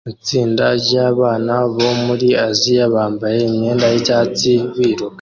[0.13, 5.09] Itsinda ryabana bo muri Aziya bambaye imyenda yicyatsi biruka